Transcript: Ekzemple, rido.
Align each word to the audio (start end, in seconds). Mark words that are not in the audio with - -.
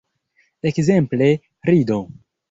Ekzemple, 0.69 1.27
rido. 1.69 1.99